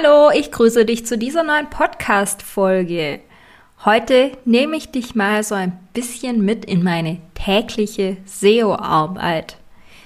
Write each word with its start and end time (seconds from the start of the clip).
Hallo, 0.00 0.30
ich 0.32 0.52
grüße 0.52 0.84
dich 0.84 1.06
zu 1.06 1.18
dieser 1.18 1.42
neuen 1.42 1.70
Podcast-Folge. 1.70 3.20
Heute 3.84 4.30
nehme 4.44 4.76
ich 4.76 4.92
dich 4.92 5.16
mal 5.16 5.42
so 5.42 5.56
ein 5.56 5.76
bisschen 5.92 6.44
mit 6.44 6.64
in 6.64 6.84
meine 6.84 7.18
tägliche 7.34 8.18
SEO-Arbeit. 8.24 9.56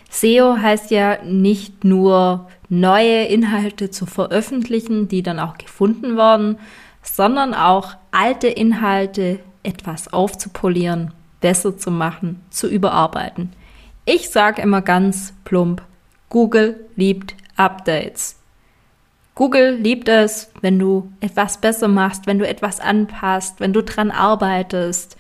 SEO 0.09 0.56
heißt 0.56 0.91
ja 0.92 1.23
nicht 1.23 1.84
nur 1.84 2.48
neue 2.70 3.24
Inhalte 3.24 3.91
zu 3.91 4.06
veröffentlichen, 4.06 5.09
die 5.09 5.23
dann 5.23 5.38
auch 5.38 5.59
gefunden 5.59 6.16
werden, 6.16 6.59
sondern 7.02 7.52
auch 7.52 7.95
alte 8.12 8.48
Inhalte 8.48 9.40
etwas 9.62 10.10
aufzupolieren, 10.10 11.12
besser 11.40 11.77
zu 11.77 11.90
machen, 11.90 12.40
zu 12.48 12.66
überarbeiten. 12.66 13.52
Ich 14.06 14.30
sage 14.30 14.62
immer 14.62 14.80
ganz 14.80 15.34
plump, 15.45 15.82
Google 16.30 16.87
liebt 16.96 17.34
Updates. 17.56 18.41
Google 19.35 19.77
liebt 19.77 20.09
es, 20.09 20.51
wenn 20.61 20.79
du 20.79 21.11
etwas 21.21 21.59
besser 21.59 21.88
machst, 21.88 22.27
wenn 22.27 22.38
du 22.38 22.47
etwas 22.47 22.80
anpasst, 22.80 23.61
wenn 23.61 23.73
du 23.73 23.83
dran 23.83 24.11
arbeitest. 24.11 25.16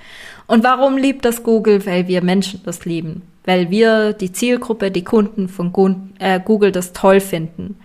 Und 0.46 0.64
warum 0.64 0.98
liebt 0.98 1.24
das 1.24 1.42
Google? 1.42 1.84
Weil 1.86 2.08
wir 2.08 2.22
Menschen 2.22 2.60
das 2.64 2.84
lieben. 2.84 3.22
Weil 3.44 3.70
wir, 3.70 4.12
die 4.12 4.30
Zielgruppe, 4.30 4.90
die 4.90 5.04
Kunden 5.04 5.48
von 5.48 6.12
äh, 6.18 6.40
Google 6.40 6.72
das 6.72 6.92
toll 6.92 7.20
finden. 7.20 7.76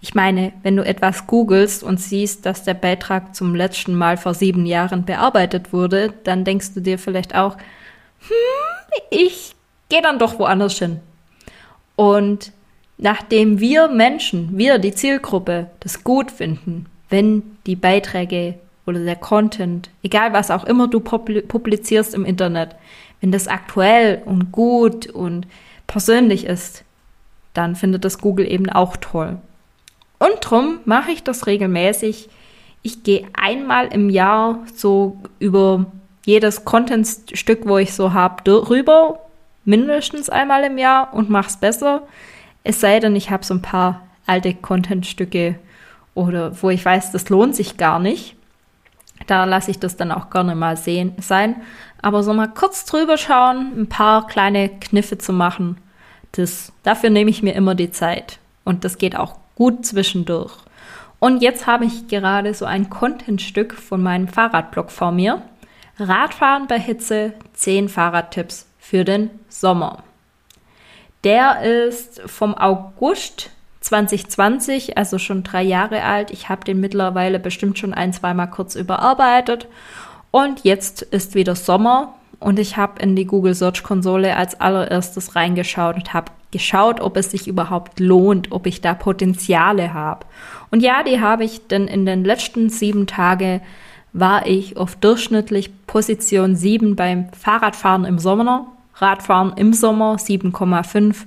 Ich 0.00 0.14
meine, 0.14 0.52
wenn 0.62 0.76
du 0.76 0.84
etwas 0.84 1.26
googelst 1.26 1.82
und 1.82 2.00
siehst, 2.00 2.46
dass 2.46 2.64
der 2.64 2.74
Beitrag 2.74 3.34
zum 3.34 3.54
letzten 3.54 3.94
Mal 3.94 4.16
vor 4.16 4.34
sieben 4.34 4.66
Jahren 4.66 5.04
bearbeitet 5.04 5.72
wurde, 5.72 6.12
dann 6.24 6.44
denkst 6.44 6.74
du 6.74 6.80
dir 6.80 6.98
vielleicht 6.98 7.36
auch, 7.36 7.56
hm, 7.56 9.00
ich 9.10 9.54
gehe 9.88 10.02
dann 10.02 10.18
doch 10.18 10.38
woanders 10.38 10.78
hin. 10.78 11.00
Und 11.94 12.52
nachdem 13.02 13.58
wir 13.58 13.88
Menschen, 13.88 14.56
wir 14.56 14.78
die 14.78 14.94
Zielgruppe, 14.94 15.66
das 15.80 16.04
gut 16.04 16.30
finden, 16.30 16.86
wenn 17.10 17.42
die 17.66 17.74
Beiträge 17.74 18.54
oder 18.86 19.00
der 19.04 19.16
Content, 19.16 19.90
egal 20.04 20.32
was 20.32 20.52
auch 20.52 20.64
immer 20.64 20.86
du 20.86 21.00
publizierst 21.00 22.14
im 22.14 22.24
Internet, 22.24 22.76
wenn 23.20 23.32
das 23.32 23.48
aktuell 23.48 24.22
und 24.24 24.52
gut 24.52 25.08
und 25.08 25.48
persönlich 25.88 26.46
ist, 26.46 26.84
dann 27.54 27.74
findet 27.74 28.04
das 28.04 28.18
Google 28.18 28.50
eben 28.50 28.70
auch 28.70 28.96
toll. 28.96 29.36
Und 30.18 30.36
drum 30.40 30.78
mache 30.84 31.10
ich 31.10 31.24
das 31.24 31.48
regelmäßig. 31.48 32.28
Ich 32.82 33.02
gehe 33.02 33.26
einmal 33.32 33.88
im 33.88 34.10
Jahr 34.10 34.60
so 34.74 35.16
über 35.40 35.86
jedes 36.24 36.64
Contentstück, 36.64 37.66
wo 37.66 37.78
ich 37.78 37.94
so 37.94 38.12
habe, 38.12 38.70
rüber, 38.70 39.18
mindestens 39.64 40.28
einmal 40.28 40.62
im 40.62 40.78
Jahr 40.78 41.12
und 41.12 41.30
mache 41.30 41.48
es 41.48 41.56
besser. 41.56 42.02
Es 42.64 42.80
sei 42.80 43.00
denn, 43.00 43.16
ich 43.16 43.30
habe 43.30 43.44
so 43.44 43.54
ein 43.54 43.62
paar 43.62 44.02
alte 44.26 44.54
Contentstücke 44.54 45.56
oder 46.14 46.62
wo 46.62 46.70
ich 46.70 46.84
weiß, 46.84 47.12
das 47.12 47.28
lohnt 47.28 47.56
sich 47.56 47.76
gar 47.76 47.98
nicht. 47.98 48.36
Da 49.26 49.44
lasse 49.44 49.70
ich 49.70 49.78
das 49.78 49.96
dann 49.96 50.12
auch 50.12 50.30
gerne 50.30 50.54
mal 50.54 50.76
sehen, 50.76 51.14
sein. 51.20 51.56
Aber 52.00 52.22
so 52.22 52.32
mal 52.32 52.48
kurz 52.48 52.84
drüber 52.84 53.16
schauen, 53.16 53.72
ein 53.76 53.88
paar 53.88 54.26
kleine 54.26 54.68
Kniffe 54.68 55.18
zu 55.18 55.32
machen, 55.32 55.78
das, 56.32 56.72
dafür 56.82 57.10
nehme 57.10 57.30
ich 57.30 57.42
mir 57.42 57.54
immer 57.54 57.74
die 57.74 57.90
Zeit. 57.90 58.38
Und 58.64 58.84
das 58.84 58.98
geht 58.98 59.16
auch 59.16 59.36
gut 59.54 59.84
zwischendurch. 59.84 60.52
Und 61.18 61.42
jetzt 61.42 61.66
habe 61.66 61.84
ich 61.84 62.08
gerade 62.08 62.52
so 62.54 62.64
ein 62.64 62.90
Contentstück 62.90 63.74
von 63.74 64.02
meinem 64.02 64.28
Fahrradblog 64.28 64.90
vor 64.90 65.12
mir. 65.12 65.42
Radfahren 65.98 66.66
bei 66.66 66.80
Hitze, 66.80 67.34
10 67.52 67.88
Fahrradtipps 67.88 68.66
für 68.78 69.04
den 69.04 69.30
Sommer. 69.48 70.02
Der 71.24 71.62
ist 71.62 72.20
vom 72.26 72.54
August 72.54 73.50
2020, 73.80 74.96
also 74.98 75.18
schon 75.18 75.42
drei 75.42 75.62
Jahre 75.62 76.02
alt. 76.02 76.30
Ich 76.30 76.48
habe 76.48 76.64
den 76.64 76.80
mittlerweile 76.80 77.38
bestimmt 77.38 77.78
schon 77.78 77.94
ein, 77.94 78.12
zweimal 78.12 78.50
kurz 78.50 78.74
überarbeitet. 78.74 79.68
Und 80.30 80.64
jetzt 80.64 81.02
ist 81.02 81.34
wieder 81.34 81.54
Sommer 81.54 82.14
und 82.40 82.58
ich 82.58 82.76
habe 82.76 83.00
in 83.00 83.14
die 83.14 83.26
Google 83.26 83.54
Search 83.54 83.82
Konsole 83.82 84.36
als 84.36 84.60
allererstes 84.60 85.36
reingeschaut 85.36 85.96
und 85.96 86.12
habe 86.12 86.32
geschaut, 86.50 87.00
ob 87.00 87.16
es 87.16 87.30
sich 87.30 87.46
überhaupt 87.46 88.00
lohnt, 88.00 88.50
ob 88.50 88.66
ich 88.66 88.80
da 88.80 88.94
Potenziale 88.94 89.94
habe. 89.94 90.26
Und 90.70 90.80
ja, 90.80 91.02
die 91.02 91.20
habe 91.20 91.44
ich, 91.44 91.66
denn 91.68 91.86
in 91.86 92.04
den 92.04 92.24
letzten 92.24 92.68
sieben 92.68 93.06
Tagen 93.06 93.60
war 94.12 94.46
ich 94.46 94.76
auf 94.76 94.96
durchschnittlich 94.96 95.70
Position 95.86 96.56
7 96.56 96.96
beim 96.96 97.28
Fahrradfahren 97.32 98.04
im 98.04 98.18
Sommer 98.18 98.66
Radfahren 98.94 99.54
im 99.56 99.72
Sommer 99.72 100.16
7,5. 100.16 101.26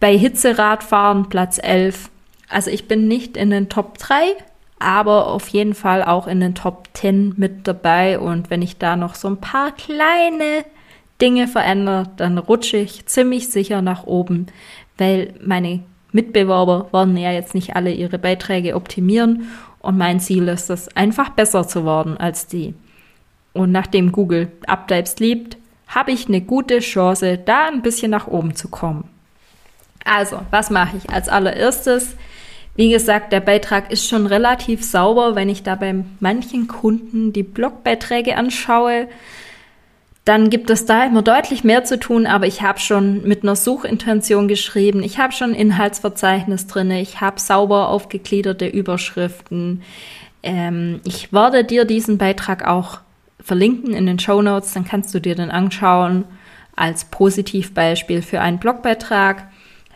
Bei 0.00 0.16
Hitzeradfahren 0.16 1.28
Platz 1.28 1.58
11. 1.62 2.10
Also 2.48 2.70
ich 2.70 2.88
bin 2.88 3.08
nicht 3.08 3.36
in 3.36 3.50
den 3.50 3.68
Top 3.68 3.98
3, 3.98 4.14
aber 4.78 5.28
auf 5.28 5.48
jeden 5.48 5.74
Fall 5.74 6.02
auch 6.02 6.26
in 6.26 6.40
den 6.40 6.54
Top 6.54 6.88
10 6.94 7.34
mit 7.36 7.66
dabei. 7.66 8.18
Und 8.18 8.50
wenn 8.50 8.62
ich 8.62 8.78
da 8.78 8.96
noch 8.96 9.14
so 9.14 9.28
ein 9.28 9.40
paar 9.40 9.72
kleine 9.72 10.64
Dinge 11.20 11.48
verändere, 11.48 12.10
dann 12.16 12.38
rutsche 12.38 12.76
ich 12.76 13.06
ziemlich 13.06 13.48
sicher 13.48 13.82
nach 13.82 14.04
oben, 14.04 14.46
weil 14.98 15.34
meine 15.44 15.80
Mitbewerber 16.12 16.92
werden 16.92 17.16
ja 17.16 17.32
jetzt 17.32 17.54
nicht 17.54 17.76
alle 17.76 17.92
ihre 17.92 18.18
Beiträge 18.18 18.76
optimieren 18.76 19.48
und 19.80 19.98
mein 19.98 20.20
Ziel 20.20 20.48
ist 20.48 20.70
es, 20.70 20.94
einfach 20.96 21.30
besser 21.30 21.66
zu 21.66 21.84
werden 21.84 22.16
als 22.16 22.46
die. 22.46 22.74
Und 23.52 23.70
nachdem 23.70 24.12
Google 24.12 24.50
Updates 24.66 25.18
liebt, 25.18 25.56
habe 25.86 26.12
ich 26.12 26.28
eine 26.28 26.40
gute 26.40 26.80
Chance, 26.80 27.38
da 27.38 27.66
ein 27.68 27.82
bisschen 27.82 28.10
nach 28.10 28.26
oben 28.26 28.54
zu 28.54 28.68
kommen. 28.68 29.08
Also, 30.04 30.40
was 30.50 30.70
mache 30.70 30.96
ich 30.96 31.10
als 31.10 31.28
allererstes? 31.28 32.16
Wie 32.76 32.90
gesagt, 32.90 33.32
der 33.32 33.40
Beitrag 33.40 33.92
ist 33.92 34.08
schon 34.08 34.26
relativ 34.26 34.84
sauber. 34.84 35.34
Wenn 35.34 35.48
ich 35.48 35.62
da 35.62 35.76
bei 35.76 35.94
manchen 36.20 36.66
Kunden 36.66 37.32
die 37.32 37.44
Blogbeiträge 37.44 38.36
anschaue, 38.36 39.08
dann 40.24 40.48
gibt 40.48 40.70
es 40.70 40.86
da 40.86 41.04
immer 41.04 41.22
deutlich 41.22 41.64
mehr 41.64 41.84
zu 41.84 42.00
tun, 42.00 42.26
aber 42.26 42.46
ich 42.46 42.62
habe 42.62 42.80
schon 42.80 43.28
mit 43.28 43.42
einer 43.42 43.56
Suchintention 43.56 44.48
geschrieben, 44.48 45.02
ich 45.02 45.18
habe 45.18 45.34
schon 45.34 45.54
Inhaltsverzeichnis 45.54 46.66
drin, 46.66 46.90
ich 46.90 47.20
habe 47.20 47.38
sauber 47.38 47.90
aufgegliederte 47.90 48.66
Überschriften. 48.66 49.82
Ähm, 50.42 51.00
ich 51.04 51.32
werde 51.32 51.62
dir 51.62 51.84
diesen 51.84 52.16
Beitrag 52.16 52.66
auch 52.66 53.00
verlinken 53.44 53.92
in 53.92 54.06
den 54.06 54.18
Show 54.18 54.42
Notes, 54.42 54.72
dann 54.72 54.84
kannst 54.84 55.14
du 55.14 55.20
dir 55.20 55.36
den 55.36 55.50
anschauen 55.50 56.24
als 56.74 57.04
Positivbeispiel 57.04 58.22
für 58.22 58.40
einen 58.40 58.58
Blogbeitrag. 58.58 59.48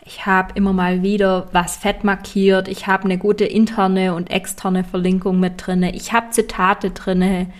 Ich 0.05 0.25
habe 0.25 0.53
immer 0.55 0.71
mal 0.71 1.01
wieder 1.01 1.49
was 1.51 1.75
fett 1.75 2.03
markiert. 2.03 2.67
Ich 2.67 2.87
habe 2.87 3.03
eine 3.03 3.17
gute 3.17 3.45
interne 3.45 4.13
und 4.13 4.29
externe 4.31 4.83
Verlinkung 4.83 5.39
mit 5.39 5.53
drinne. 5.57 5.93
Ich 5.93 6.13
habe 6.13 6.29
Zitate 6.29 6.91
drinne. 6.91 7.51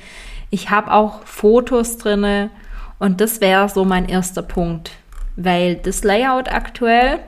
Ich 0.52 0.70
habe 0.70 0.94
auch 0.94 1.24
Fotos 1.24 1.98
drinne. 1.98 2.52
Und 3.00 3.20
das 3.20 3.42
wäre 3.42 3.68
so 3.68 3.84
mein 3.84 4.08
erster 4.08 4.42
Punkt, 4.42 4.92
weil 5.36 5.76
das 5.76 6.04
Layout 6.04 6.52
aktuell, 6.52 7.20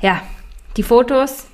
ja, 0.00 0.22
die 0.76 0.84
Fotos, 0.84 1.46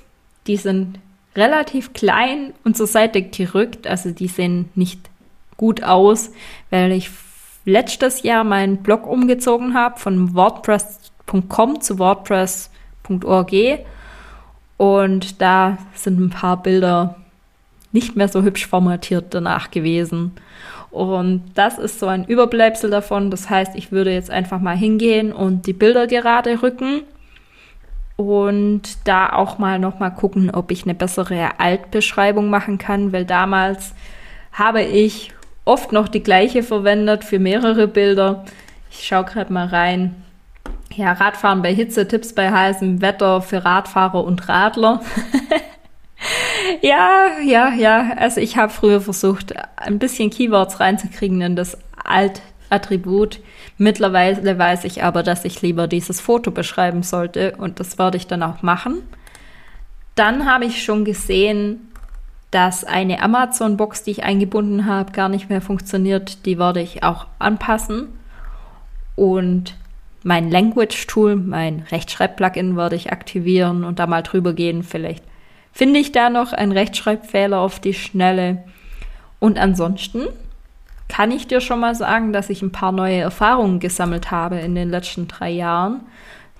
die 0.45 0.57
sind 0.57 0.99
relativ 1.35 1.93
klein 1.93 2.53
und 2.63 2.77
zur 2.77 2.87
Seite 2.87 3.23
gerückt, 3.23 3.87
also 3.87 4.11
die 4.11 4.27
sehen 4.27 4.69
nicht 4.75 5.09
gut 5.57 5.83
aus, 5.83 6.31
weil 6.69 6.91
ich 6.91 7.09
letztes 7.65 8.23
Jahr 8.23 8.43
meinen 8.43 8.77
Blog 8.77 9.07
umgezogen 9.07 9.73
habe 9.73 9.99
von 9.99 10.35
WordPress.com 10.35 11.81
zu 11.81 11.99
WordPress.org 11.99 13.53
und 14.77 15.41
da 15.41 15.77
sind 15.93 16.19
ein 16.19 16.29
paar 16.29 16.61
Bilder 16.61 17.15
nicht 17.91 18.15
mehr 18.15 18.27
so 18.27 18.43
hübsch 18.43 18.67
formatiert 18.67 19.33
danach 19.33 19.71
gewesen. 19.71 20.33
Und 20.91 21.43
das 21.55 21.77
ist 21.77 21.99
so 21.99 22.07
ein 22.07 22.25
Überbleibsel 22.25 22.89
davon. 22.89 23.31
Das 23.31 23.49
heißt, 23.49 23.75
ich 23.75 23.91
würde 23.91 24.13
jetzt 24.13 24.29
einfach 24.29 24.59
mal 24.59 24.77
hingehen 24.77 25.33
und 25.33 25.65
die 25.65 25.73
Bilder 25.73 26.07
gerade 26.07 26.61
rücken 26.61 27.01
und 28.15 28.81
da 29.05 29.33
auch 29.33 29.57
mal 29.57 29.79
noch 29.79 29.99
mal 29.99 30.09
gucken, 30.09 30.51
ob 30.51 30.71
ich 30.71 30.83
eine 30.83 30.93
bessere 30.93 31.59
Altbeschreibung 31.59 32.49
machen 32.49 32.77
kann, 32.77 33.11
weil 33.11 33.25
damals 33.25 33.93
habe 34.53 34.83
ich 34.83 35.33
oft 35.65 35.91
noch 35.91 36.07
die 36.07 36.23
gleiche 36.23 36.63
verwendet 36.63 37.23
für 37.23 37.39
mehrere 37.39 37.87
Bilder. 37.87 38.45
Ich 38.91 39.07
schaue 39.07 39.25
gerade 39.25 39.51
mal 39.51 39.67
rein. 39.67 40.15
Ja, 40.93 41.11
Radfahren 41.11 41.61
bei 41.61 41.73
Hitze, 41.73 42.07
Tipps 42.07 42.33
bei 42.33 42.51
heißem 42.51 43.01
Wetter 43.01 43.41
für 43.41 43.65
Radfahrer 43.65 44.23
und 44.23 44.47
Radler. 44.47 45.01
ja, 46.81 47.27
ja, 47.43 47.73
ja. 47.73 48.13
Also 48.15 48.39
ich 48.39 48.55
habe 48.55 48.71
früher 48.71 49.01
versucht, 49.01 49.53
ein 49.75 49.99
bisschen 49.99 50.29
Keywords 50.29 50.79
reinzukriegen 50.79 51.41
in 51.41 51.55
das 51.55 51.77
Alt-Attribut. 52.01 53.41
Mittlerweile 53.77 54.57
weiß 54.57 54.85
ich 54.85 55.03
aber, 55.03 55.21
dass 55.21 55.43
ich 55.43 55.61
lieber 55.61 55.87
dieses 55.87 56.21
Foto 56.21 56.51
beschreiben 56.51 57.03
sollte 57.03 57.55
und 57.57 57.81
das 57.81 57.97
werde 57.97 58.15
ich 58.15 58.27
dann 58.27 58.43
auch 58.43 58.61
machen. 58.61 59.01
Dann 60.13 60.49
habe 60.49 60.63
ich 60.63 60.83
schon 60.83 61.03
gesehen, 61.03 61.91
dass 62.55 62.85
eine 62.85 63.21
Amazon-Box, 63.21 64.03
die 64.03 64.11
ich 64.11 64.23
eingebunden 64.23 64.85
habe, 64.85 65.11
gar 65.11 65.27
nicht 65.27 65.49
mehr 65.49 65.59
funktioniert. 65.59 66.45
Die 66.45 66.57
werde 66.57 66.79
ich 66.79 67.03
auch 67.03 67.27
anpassen. 67.37 68.07
Und 69.17 69.75
mein 70.23 70.49
Language-Tool, 70.49 71.35
mein 71.35 71.85
Rechtschreib-Plugin 71.91 72.77
werde 72.77 72.95
ich 72.95 73.11
aktivieren 73.11 73.83
und 73.83 73.99
da 73.99 74.07
mal 74.07 74.21
drüber 74.21 74.53
gehen. 74.53 74.83
Vielleicht 74.83 75.25
finde 75.73 75.99
ich 75.99 76.13
da 76.13 76.29
noch 76.29 76.53
einen 76.53 76.71
Rechtschreibfehler 76.71 77.59
auf 77.59 77.81
die 77.81 77.93
Schnelle. 77.93 78.63
Und 79.39 79.59
ansonsten 79.59 80.21
kann 81.09 81.31
ich 81.31 81.47
dir 81.47 81.59
schon 81.59 81.81
mal 81.81 81.93
sagen, 81.93 82.31
dass 82.31 82.49
ich 82.49 82.61
ein 82.61 82.71
paar 82.71 82.93
neue 82.93 83.19
Erfahrungen 83.19 83.81
gesammelt 83.81 84.31
habe 84.31 84.59
in 84.59 84.75
den 84.75 84.89
letzten 84.89 85.27
drei 85.27 85.49
Jahren. 85.49 86.03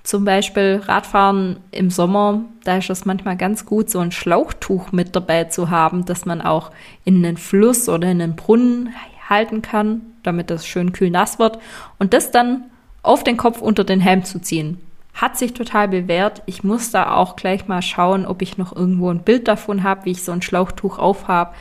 Zum 0.06 0.24
Beispiel 0.24 0.82
Radfahren 0.84 1.56
im 1.72 1.90
Sommer, 1.90 2.44
da 2.62 2.76
ist 2.76 2.88
es 2.90 3.06
manchmal 3.06 3.36
ganz 3.36 3.66
gut, 3.66 3.90
so 3.90 3.98
ein 3.98 4.12
Schlauchtuch 4.12 4.92
mit 4.92 5.16
dabei 5.16 5.42
zu 5.44 5.68
haben, 5.68 6.04
dass 6.04 6.24
man 6.24 6.40
auch 6.40 6.70
in 7.04 7.26
einen 7.26 7.36
Fluss 7.36 7.88
oder 7.88 8.08
in 8.08 8.22
einen 8.22 8.36
Brunnen 8.36 8.94
halten 9.28 9.62
kann, 9.62 10.02
damit 10.22 10.48
das 10.48 10.64
schön 10.64 10.92
kühl 10.92 11.10
nass 11.10 11.40
wird. 11.40 11.58
Und 11.98 12.14
das 12.14 12.30
dann 12.30 12.66
auf 13.02 13.24
den 13.24 13.36
Kopf 13.36 13.60
unter 13.60 13.82
den 13.82 13.98
Helm 13.98 14.22
zu 14.22 14.40
ziehen. 14.40 14.80
Hat 15.12 15.36
sich 15.36 15.54
total 15.54 15.88
bewährt. 15.88 16.40
Ich 16.46 16.62
muss 16.62 16.92
da 16.92 17.16
auch 17.16 17.34
gleich 17.34 17.66
mal 17.66 17.82
schauen, 17.82 18.26
ob 18.26 18.42
ich 18.42 18.58
noch 18.58 18.76
irgendwo 18.76 19.10
ein 19.10 19.24
Bild 19.24 19.48
davon 19.48 19.82
habe, 19.82 20.04
wie 20.04 20.12
ich 20.12 20.22
so 20.22 20.30
ein 20.30 20.40
Schlauchtuch 20.40 21.00
aufhab. 21.00 21.56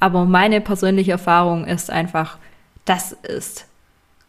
Aber 0.00 0.24
meine 0.24 0.60
persönliche 0.60 1.12
Erfahrung 1.12 1.64
ist 1.64 1.90
einfach, 1.90 2.38
das 2.86 3.12
ist 3.12 3.66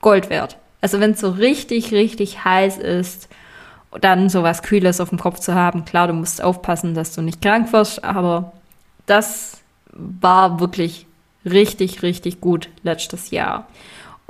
Gold 0.01 0.29
wert. 0.29 0.57
Also 0.81 0.99
wenn 0.99 1.11
es 1.13 1.19
so 1.19 1.31
richtig, 1.31 1.91
richtig 1.93 2.45
heiß 2.45 2.77
ist, 2.77 3.27
dann 4.01 4.29
sowas 4.29 4.61
Kühles 4.61 4.99
auf 4.99 5.09
dem 5.09 5.19
Kopf 5.19 5.39
zu 5.39 5.55
haben. 5.55 5.85
Klar, 5.85 6.07
du 6.07 6.13
musst 6.13 6.41
aufpassen, 6.43 6.93
dass 6.93 7.13
du 7.13 7.21
nicht 7.21 7.41
krank 7.41 7.71
wirst, 7.73 8.03
aber 8.03 8.53
das 9.05 9.61
war 9.91 10.59
wirklich 10.59 11.05
richtig, 11.45 12.01
richtig 12.01 12.41
gut 12.41 12.69
letztes 12.83 13.31
Jahr. 13.31 13.67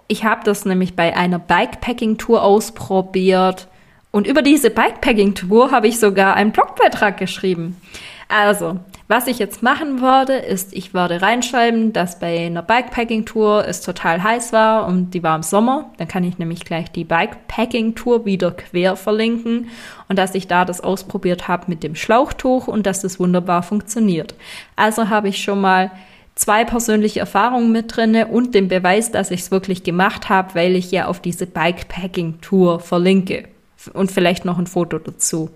Ich 0.08 0.24
habe 0.24 0.44
das 0.44 0.66
nämlich 0.66 0.96
bei 0.96 1.16
einer 1.16 1.40
Bikepacking-Tour 1.40 2.44
ausprobiert. 2.44 3.68
Und 4.12 4.28
über 4.28 4.42
diese 4.42 4.70
Bikepacking-Tour 4.70 5.72
habe 5.72 5.88
ich 5.88 6.00
sogar 6.00 6.36
einen 6.36 6.52
Blogbeitrag 6.52 7.18
geschrieben. 7.18 7.82
Also, 8.28 8.80
was 9.08 9.28
ich 9.28 9.38
jetzt 9.38 9.62
machen 9.62 10.02
würde, 10.02 10.34
ist, 10.34 10.74
ich 10.74 10.96
würde 10.96 11.22
reinschreiben, 11.22 11.94
dass 11.94 12.18
bei 12.18 12.48
einer 12.48 12.64
Bikepacking-Tour 12.64 13.68
es 13.68 13.82
total 13.82 14.24
heiß 14.24 14.52
war 14.52 14.88
und 14.88 15.12
die 15.12 15.22
war 15.22 15.36
im 15.36 15.44
Sommer. 15.44 15.92
Dann 15.98 16.08
kann 16.08 16.24
ich 16.24 16.40
nämlich 16.40 16.66
gleich 16.66 16.92
die 16.92 17.04
Bikepacking-Tour 17.04 18.26
wieder 18.26 18.50
quer 18.50 18.96
verlinken 18.96 19.70
und 20.10 20.18
dass 20.18 20.34
ich 20.34 20.48
da 20.48 20.66
das 20.66 20.82
ausprobiert 20.82 21.48
habe 21.48 21.66
mit 21.68 21.84
dem 21.84 21.94
Schlauchtuch 21.94 22.68
und 22.68 22.88
dass 22.88 23.02
das 23.02 23.20
wunderbar 23.20 23.62
funktioniert. 23.62 24.34
Also 24.76 25.10
habe 25.10 25.30
ich 25.30 25.44
schon 25.44 25.62
mal 25.62 25.92
zwei 26.34 26.66
persönliche 26.66 27.20
Erfahrungen 27.20 27.72
mit 27.72 27.96
drinne 27.96 28.28
und 28.28 28.56
den 28.56 28.70
Beweis, 28.70 29.12
dass 29.12 29.30
ich 29.30 29.42
es 29.42 29.52
wirklich 29.52 29.84
gemacht 29.84 30.30
habe, 30.30 30.56
weil 30.56 30.76
ich 30.76 30.90
ja 30.90 31.06
auf 31.06 31.20
diese 31.20 31.46
Bikepacking-Tour 31.46 32.80
verlinke 32.80 33.48
und 33.94 34.12
vielleicht 34.12 34.46
noch 34.46 34.58
ein 34.58 34.68
Foto 34.68 34.98
dazu. 34.98 35.52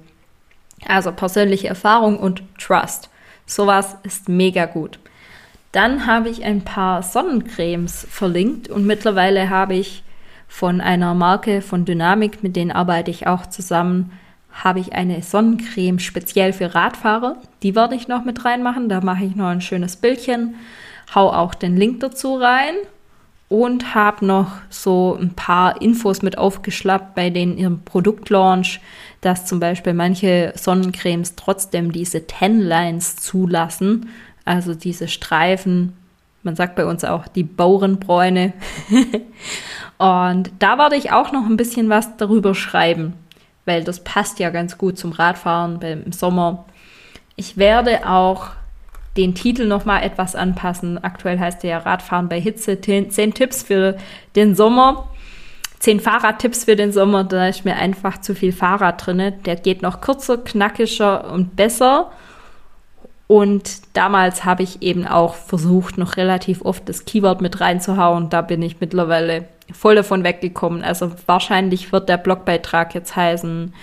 Also 0.88 1.12
persönliche 1.12 1.68
Erfahrung 1.68 2.20
und 2.20 2.44
Trust. 2.60 3.10
Sowas 3.50 3.98
ist 4.04 4.30
mega 4.30 4.66
gut. 4.66 5.00
Dann 5.72 6.06
habe 6.06 6.30
ich 6.30 6.44
ein 6.44 6.64
paar 6.64 7.02
Sonnencremes 7.02 8.06
verlinkt 8.08 8.70
und 8.70 8.86
mittlerweile 8.86 9.50
habe 9.50 9.74
ich 9.74 10.04
von 10.48 10.82
einer 10.82 11.16
Marke 11.16 11.64
von 11.64 11.84
Dynamic, 11.84 12.44
mit 12.44 12.56
denen 12.56 12.72
arbeite 12.72 13.10
ich 13.10 13.26
auch 13.26 13.48
zusammen, 13.48 14.12
habe 14.52 14.80
ich 14.80 14.94
eine 14.94 15.24
Sonnencreme 15.24 15.98
speziell 15.98 16.54
für 16.54 16.76
Radfahrer. 16.76 17.38
Die 17.64 17.76
werde 17.76 17.96
ich 17.96 18.08
noch 18.08 18.24
mit 18.24 18.46
reinmachen. 18.46 18.88
Da 18.88 19.02
mache 19.02 19.26
ich 19.26 19.36
noch 19.36 19.48
ein 19.48 19.62
schönes 19.62 19.96
Bildchen, 19.96 20.56
hau 21.16 21.32
auch 21.32 21.56
den 21.56 21.76
Link 21.76 22.02
dazu 22.02 22.36
rein 22.36 22.76
und 23.50 23.96
habe 23.96 24.26
noch 24.26 24.52
so 24.70 25.18
ein 25.20 25.32
paar 25.32 25.82
Infos 25.82 26.22
mit 26.22 26.38
aufgeschlappt 26.38 27.16
bei 27.16 27.30
den 27.30 27.58
ihrem 27.58 27.82
Produktlaunch, 27.84 28.80
dass 29.22 29.46
zum 29.46 29.60
Beispiel 29.60 29.94
manche 29.94 30.54
Sonnencremes 30.56 31.36
trotzdem 31.36 31.92
diese 31.92 32.28
Ten 32.28 32.62
Lines 32.62 33.18
zulassen, 33.18 34.10
also 34.46 34.74
diese 34.76 35.08
Streifen. 35.08 35.94
Man 36.44 36.56
sagt 36.56 36.76
bei 36.76 36.86
uns 36.86 37.04
auch 37.04 37.28
die 37.28 37.44
Bauernbräune. 37.44 38.54
und 39.98 40.52
da 40.60 40.78
werde 40.78 40.96
ich 40.96 41.12
auch 41.12 41.32
noch 41.32 41.46
ein 41.46 41.58
bisschen 41.58 41.90
was 41.90 42.16
darüber 42.16 42.56
schreiben 42.56 43.16
weil 43.70 43.84
das 43.84 44.04
passt 44.04 44.40
ja 44.40 44.50
ganz 44.50 44.80
gut 44.80 44.98
zum 44.98 45.12
Radfahren 45.12 45.80
im 45.82 46.12
Sommer. 46.12 46.66
Ich 47.36 47.56
werde 47.56 48.10
auch 48.10 48.48
den 49.18 49.36
Titel 49.36 49.66
noch 49.66 49.86
mal 49.86 50.02
etwas 50.02 50.36
anpassen. 50.36 51.04
Aktuell 51.04 51.40
heißt 51.40 51.64
er 51.64 51.70
ja 51.70 51.78
Radfahren 51.80 52.30
bei 52.30 52.40
Hitze. 52.40 52.80
Zehn 52.80 53.34
Tipps 53.34 53.64
für 53.64 53.98
den 54.36 54.56
Sommer. 54.56 55.10
Zehn 55.80 56.00
Fahrradtipps 56.00 56.66
für 56.66 56.76
den 56.76 56.92
Sommer. 56.92 57.24
Da 57.24 57.48
ist 57.48 57.66
mir 57.66 57.76
einfach 57.76 58.22
zu 58.22 58.36
viel 58.36 58.52
Fahrrad 58.52 59.06
drin. 59.06 59.34
Der 59.46 59.56
geht 59.56 59.82
noch 59.82 60.02
kürzer, 60.02 60.38
knackiger 60.38 61.32
und 61.32 61.56
besser. 61.56 62.12
Und 63.28 63.96
damals 63.96 64.44
habe 64.44 64.64
ich 64.64 64.82
eben 64.82 65.06
auch 65.06 65.36
versucht, 65.36 65.98
noch 65.98 66.18
relativ 66.18 66.64
oft 66.64 66.90
das 66.90 67.06
Keyword 67.06 67.42
mit 67.42 67.62
reinzuhauen. 67.62 68.30
Da 68.30 68.42
bin 68.42 68.62
ich 68.62 68.80
mittlerweile 68.80 69.46
voll 69.72 69.96
davon 69.96 70.24
weggekommen. 70.24 70.84
Also 70.84 71.12
wahrscheinlich 71.28 71.92
wird 71.92 72.10
der 72.10 72.18
Blogbeitrag 72.18 72.96
jetzt 72.96 73.16
heißen, 73.16 73.74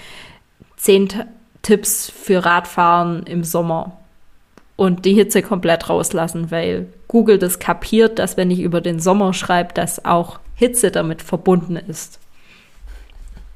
10 0.77 1.25
Tipps 1.63 2.11
für 2.11 2.45
Radfahren 2.45 3.23
im 3.23 3.45
Sommer. 3.45 3.93
Und 4.77 5.07
die 5.07 5.15
Hitze 5.15 5.43
komplett 5.43 5.89
rauslassen, 5.89 6.51
weil 6.51 6.87
Google 7.09 7.39
das 7.39 7.59
kapiert, 7.59 8.19
dass 8.19 8.37
wenn 8.37 8.51
ich 8.51 8.61
über 8.61 8.81
den 8.81 9.01
Sommer 9.01 9.33
schreibe, 9.33 9.73
dass 9.73 10.05
auch 10.05 10.39
Hitze 10.55 10.91
damit 10.91 11.23
verbunden 11.23 11.77
ist. 11.77 12.21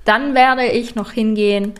Dann 0.04 0.34
werde 0.34 0.66
ich 0.66 0.94
noch 0.94 1.12
hingehen 1.12 1.74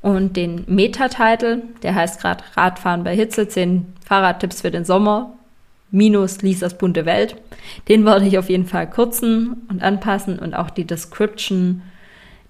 und 0.00 0.36
den 0.36 0.64
Meta-Titel, 0.66 1.62
der 1.82 1.94
heißt 1.94 2.20
gerade 2.20 2.44
Radfahren 2.56 3.04
bei 3.04 3.14
Hitze, 3.14 3.48
10 3.48 3.86
Fahrradtipps 4.06 4.62
für 4.62 4.70
den 4.70 4.84
Sommer, 4.84 5.34
minus 5.90 6.42
Lisas 6.42 6.78
bunte 6.78 7.04
Welt. 7.04 7.36
Den 7.88 8.04
werde 8.04 8.26
ich 8.26 8.38
auf 8.38 8.48
jeden 8.48 8.66
Fall 8.66 8.88
kürzen 8.88 9.66
und 9.68 9.82
anpassen 9.82 10.38
und 10.38 10.54
auch 10.54 10.70
die 10.70 10.86
Description, 10.86 11.82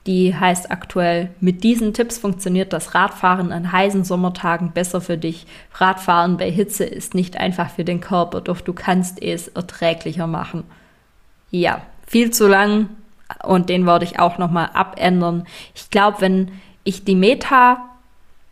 die 0.08 0.34
heißt 0.34 0.70
aktuell, 0.70 1.28
mit 1.38 1.62
diesen 1.62 1.92
Tipps 1.92 2.16
funktioniert 2.16 2.72
das 2.72 2.94
Radfahren 2.94 3.52
an 3.52 3.72
heißen 3.72 4.04
Sommertagen 4.04 4.72
besser 4.72 5.02
für 5.02 5.18
dich. 5.18 5.46
Radfahren 5.74 6.38
bei 6.38 6.50
Hitze 6.50 6.84
ist 6.84 7.14
nicht 7.14 7.36
einfach 7.36 7.68
für 7.68 7.84
den 7.84 8.00
Körper, 8.00 8.40
doch 8.40 8.62
du 8.62 8.72
kannst 8.72 9.22
es 9.22 9.48
erträglicher 9.48 10.26
machen. 10.26 10.64
Ja, 11.50 11.82
viel 12.06 12.30
zu 12.30 12.48
lang 12.48 12.88
und 13.44 13.68
den 13.68 13.84
werde 13.84 14.06
ich 14.06 14.18
auch 14.18 14.38
nochmal 14.38 14.70
abändern. 14.72 15.46
Ich 15.74 15.90
glaube, 15.90 16.22
wenn 16.22 16.52
ich 16.84 17.04
die 17.04 17.14
Meta 17.14 17.84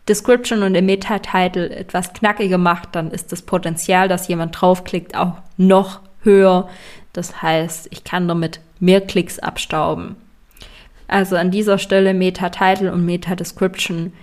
Description 0.07 0.61
und 0.61 0.75
den 0.75 0.85
Meta-Title 0.85 1.71
etwas 1.71 2.13
knackiger 2.13 2.59
macht, 2.59 2.95
dann 2.95 3.09
ist 3.09 3.31
das 3.31 3.41
Potenzial, 3.41 4.07
dass 4.07 4.27
jemand 4.27 4.61
draufklickt, 4.61 5.17
auch 5.17 5.33
noch 5.57 6.01
höher. 6.21 6.69
Das 7.13 7.41
heißt, 7.41 7.87
ich 7.89 8.03
kann 8.03 8.27
damit 8.27 8.59
mehr 8.79 9.01
Klicks 9.01 9.39
abstauben. 9.39 10.17
Also 11.07 11.35
an 11.35 11.51
dieser 11.51 11.77
Stelle 11.77 12.13
Meta-Title 12.13 12.91
und 12.91 13.05
Meta-Description 13.05 14.13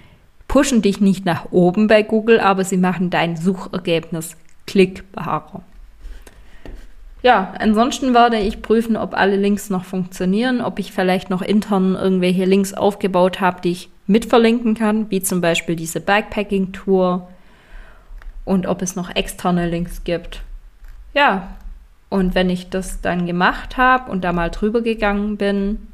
pushen 0.49 0.83
dich 0.83 1.01
nicht 1.01 1.25
nach 1.25 1.51
oben 1.51 1.87
bei 1.87 2.03
Google, 2.03 2.41
aber 2.41 2.65
sie 2.65 2.77
machen 2.77 3.11
dein 3.11 3.37
Suchergebnis 3.37 4.37
klickbarer. 4.67 5.63
Ja, 7.23 7.55
ansonsten 7.59 8.13
werde 8.13 8.39
ich 8.39 8.61
prüfen, 8.61 8.99
ob 8.99 9.15
alle 9.15 9.37
Links 9.37 9.71
noch 9.71 9.85
funktionieren, 9.85 10.61
ob 10.61 10.79
ich 10.79 10.93
vielleicht 10.93 11.31
noch 11.31 11.41
intern 11.41 11.95
irgendwelche 11.95 12.45
Links 12.45 12.75
aufgebaut 12.75 13.41
habe, 13.41 13.63
die 13.63 13.71
ich 13.71 13.89
mitverlinken 14.07 14.75
kann, 14.75 15.11
wie 15.11 15.23
zum 15.23 15.41
Beispiel 15.41 15.75
diese 15.75 16.01
Bikepacking-Tour 16.01 17.27
und 18.45 18.67
ob 18.67 18.83
es 18.83 18.95
noch 18.95 19.17
externe 19.17 19.67
Links 19.67 20.05
gibt. 20.05 20.43
Ja, 21.15 21.49
und 22.11 22.35
wenn 22.35 22.51
ich 22.51 22.69
das 22.69 23.01
dann 23.01 23.27
gemacht 23.27 23.79
habe 23.79 24.11
und 24.11 24.23
da 24.23 24.35
mal 24.35 24.51
drüber 24.51 24.83
gegangen 24.83 25.39
bin, 25.39 25.89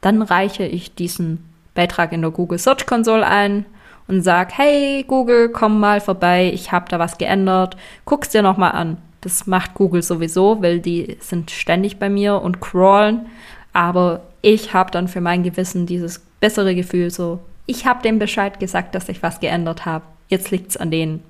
dann 0.00 0.22
reiche 0.22 0.64
ich 0.64 0.94
diesen 0.94 1.44
Beitrag 1.74 2.12
in 2.12 2.22
der 2.22 2.30
Google 2.30 2.58
Search 2.58 2.86
Console 2.86 3.26
ein 3.26 3.64
und 4.08 4.22
sage, 4.22 4.52
hey 4.56 5.04
Google, 5.06 5.50
komm 5.50 5.78
mal 5.78 6.00
vorbei, 6.00 6.50
ich 6.52 6.72
habe 6.72 6.86
da 6.88 6.98
was 6.98 7.18
geändert, 7.18 7.76
guck's 8.04 8.30
dir 8.30 8.42
nochmal 8.42 8.72
an. 8.72 8.98
Das 9.20 9.46
macht 9.46 9.74
Google 9.74 10.02
sowieso, 10.02 10.62
weil 10.62 10.80
die 10.80 11.18
sind 11.20 11.50
ständig 11.50 11.98
bei 11.98 12.08
mir 12.08 12.40
und 12.40 12.60
crawlen. 12.60 13.26
Aber 13.72 14.22
ich 14.42 14.72
habe 14.72 14.90
dann 14.90 15.08
für 15.08 15.20
mein 15.20 15.42
Gewissen 15.42 15.86
dieses 15.86 16.20
bessere 16.40 16.74
Gefühl 16.74 17.10
so. 17.10 17.40
Ich 17.66 17.86
habe 17.86 18.02
dem 18.02 18.18
Bescheid 18.18 18.58
gesagt, 18.58 18.94
dass 18.94 19.08
ich 19.08 19.22
was 19.22 19.38
geändert 19.38 19.84
habe. 19.84 20.04
Jetzt 20.28 20.50
liegt's 20.50 20.76
an 20.76 20.90
denen. 20.90 21.22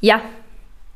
Ja, 0.00 0.20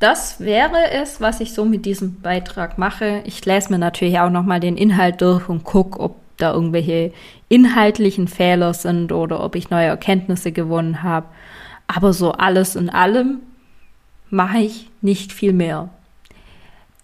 das 0.04 0.38
wäre 0.38 0.90
es, 0.90 1.22
was 1.22 1.40
ich 1.40 1.54
so 1.54 1.64
mit 1.64 1.86
diesem 1.86 2.20
Beitrag 2.20 2.76
mache. 2.76 3.22
Ich 3.24 3.42
lese 3.46 3.72
mir 3.72 3.78
natürlich 3.78 4.18
auch 4.18 4.28
nochmal 4.28 4.60
den 4.60 4.76
Inhalt 4.76 5.22
durch 5.22 5.48
und 5.48 5.64
gucke, 5.64 5.98
ob 5.98 6.16
da 6.36 6.52
irgendwelche 6.52 7.10
inhaltlichen 7.48 8.28
Fehler 8.28 8.74
sind 8.74 9.12
oder 9.12 9.42
ob 9.42 9.56
ich 9.56 9.70
neue 9.70 9.86
Erkenntnisse 9.86 10.52
gewonnen 10.52 11.02
habe. 11.02 11.24
Aber 11.86 12.12
so 12.12 12.32
alles 12.32 12.76
in 12.76 12.90
allem 12.90 13.38
mache 14.28 14.58
ich 14.58 14.90
nicht 15.00 15.32
viel 15.32 15.54
mehr. 15.54 15.88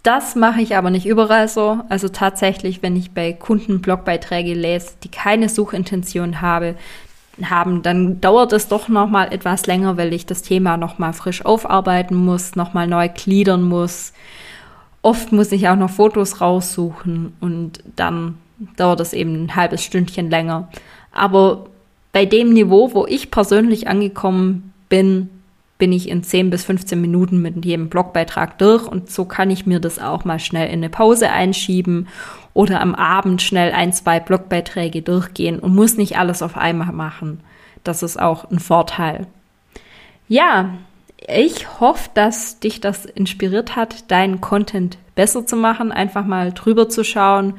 Das 0.03 0.37
mache 0.37 0.61
ich 0.61 0.77
aber 0.77 0.91
nicht 0.91 1.07
überall 1.07 1.49
so. 1.49 1.81
Also 1.89 2.11
tatsächlich, 2.11 2.83
wenn 2.83 2.97
ich 2.97 3.13
bei 3.13 3.33
Kunden 3.33 3.81
Blogbeiträge 3.81 4.53
lese, 4.53 4.91
die 5.05 5.11
keine 5.11 5.49
Suchintention 5.49 6.43
habe, 6.43 6.75
haben, 7.43 7.83
dann 7.83 8.21
dauert 8.21 8.53
es 8.53 8.69
doch 8.69 8.89
noch 8.89 9.09
mal 9.09 9.33
etwas 9.33 9.67
länger, 9.67 9.97
weil 9.97 10.13
ich 10.13 10.27
das 10.27 10.43
Thema 10.43 10.77
noch 10.77 10.99
mal 10.99 11.13
frisch 11.13 11.45
aufarbeiten 11.45 12.17
muss, 12.17 12.57
noch 12.57 12.75
mal 12.75 12.87
neu 12.87 13.09
gliedern 13.09 13.63
muss. 13.63 14.13
Oft 15.03 15.33
muss 15.33 15.53
ich 15.53 15.69
auch 15.69 15.77
noch 15.77 15.91
Fotos 15.91 16.41
raussuchen 16.41 17.33
und 17.41 17.83
dann 17.97 18.37
dauert 18.77 19.01
es 19.01 19.13
eben 19.13 19.45
ein 19.45 19.57
halbes 19.57 19.83
Stündchen 19.83 20.29
länger. 20.29 20.69
Aber 21.13 21.67
bei 22.13 22.27
dem 22.27 22.53
Niveau, 22.53 22.93
wo 22.93 23.07
ich 23.07 23.31
persönlich 23.31 23.89
angekommen 23.89 24.73
bin, 24.89 25.31
bin 25.81 25.93
ich 25.93 26.09
in 26.09 26.23
10 26.23 26.51
bis 26.51 26.65
15 26.65 27.01
Minuten 27.01 27.43
mit 27.43 27.65
jedem 27.65 27.89
Blogbeitrag 27.89 28.59
durch 28.59 28.87
und 28.87 29.11
so 29.11 29.25
kann 29.25 29.51
ich 29.51 29.67
mir 29.67 29.81
das 29.81 29.99
auch 29.99 30.25
mal 30.25 30.39
schnell 30.39 30.69
in 30.69 30.75
eine 30.75 30.91
Pause 30.91 31.31
einschieben 31.31 32.07
oder 32.55 32.81
am 32.81 32.95
Abend 32.95 33.43
schnell 33.43 33.73
ein, 33.73 33.93
zwei 33.93 34.21
Blogbeiträge 34.21 35.03
durchgehen 35.03 35.59
und 35.59 35.75
muss 35.75 35.97
nicht 35.97 36.19
alles 36.19 36.43
auf 36.43 36.57
einmal 36.57 36.93
machen. 36.93 37.41
Das 37.83 38.05
ist 38.05 38.21
auch 38.21 38.49
ein 38.51 38.61
Vorteil. 38.61 39.27
Ja, 40.29 40.75
ich 41.27 41.81
hoffe, 41.81 42.11
dass 42.15 42.61
dich 42.61 42.81
das 42.81 43.05
inspiriert 43.05 43.75
hat, 43.75 44.11
deinen 44.11 44.41
Content 44.41 44.99
besser 45.17 45.45
zu 45.45 45.57
machen, 45.57 45.91
einfach 45.91 46.25
mal 46.25 46.53
drüber 46.53 46.89
zu 46.89 47.03
schauen, 47.03 47.55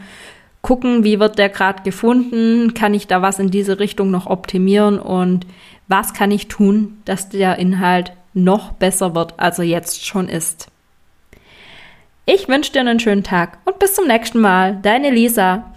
gucken, 0.61 1.03
wie 1.03 1.19
wird 1.19 1.37
der 1.37 1.49
gerade 1.49 1.83
gefunden, 1.83 2.73
kann 2.73 2.93
ich 2.93 3.07
da 3.07 3.21
was 3.21 3.39
in 3.39 3.49
diese 3.49 3.79
Richtung 3.79 4.11
noch 4.11 4.27
optimieren 4.27 4.99
und 4.99 5.45
was 5.91 6.13
kann 6.13 6.31
ich 6.31 6.47
tun, 6.47 7.01
dass 7.05 7.29
der 7.29 7.59
Inhalt 7.59 8.13
noch 8.33 8.71
besser 8.71 9.13
wird, 9.13 9.39
als 9.39 9.59
er 9.59 9.65
jetzt 9.65 10.05
schon 10.05 10.29
ist. 10.29 10.69
Ich 12.25 12.47
wünsche 12.47 12.71
dir 12.71 12.79
einen 12.79 12.99
schönen 12.99 13.23
Tag 13.23 13.57
und 13.65 13.77
bis 13.77 13.95
zum 13.95 14.07
nächsten 14.07 14.39
Mal. 14.39 14.79
Deine 14.81 15.09
Lisa. 15.09 15.70